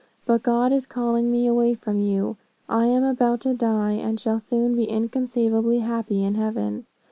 But 0.25 0.41
God 0.41 0.71
is 0.71 0.87
calling 0.87 1.29
me 1.29 1.45
away 1.45 1.75
from 1.75 1.99
you. 1.99 2.37
I 2.67 2.87
am 2.87 3.03
about 3.03 3.39
to 3.41 3.53
die, 3.53 3.91
and 3.91 4.19
shall 4.19 4.39
soon 4.39 4.75
be 4.75 4.85
inconceivably 4.85 5.77
happy 5.77 6.23
in 6.23 6.33
heaven. 6.33 6.87